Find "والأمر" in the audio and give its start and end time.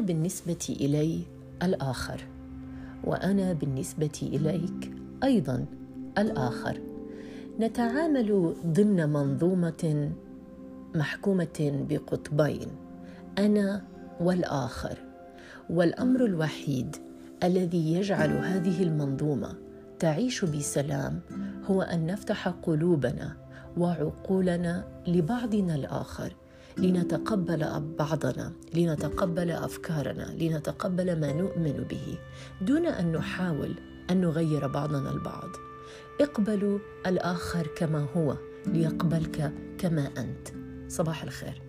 15.70-16.24